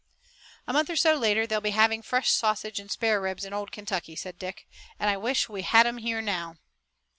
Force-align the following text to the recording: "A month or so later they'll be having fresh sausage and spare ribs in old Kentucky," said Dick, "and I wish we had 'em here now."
"A 0.65 0.73
month 0.73 0.89
or 0.89 0.95
so 0.95 1.13
later 1.13 1.45
they'll 1.45 1.61
be 1.61 1.69
having 1.77 2.01
fresh 2.01 2.31
sausage 2.31 2.79
and 2.79 2.89
spare 2.89 3.21
ribs 3.21 3.45
in 3.45 3.53
old 3.53 3.71
Kentucky," 3.71 4.15
said 4.15 4.39
Dick, 4.39 4.65
"and 4.99 5.11
I 5.11 5.17
wish 5.17 5.47
we 5.47 5.61
had 5.61 5.85
'em 5.85 5.99
here 5.99 6.23
now." 6.23 6.55